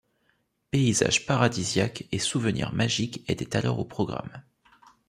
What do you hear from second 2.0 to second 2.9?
et souvenirs